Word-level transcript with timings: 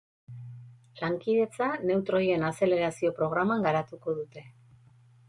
Lankidetza 1.01 1.67
neutroien 1.89 2.45
azelerazio 2.47 3.13
programan 3.21 3.67
garatuko 3.69 4.17
dute. 4.23 4.45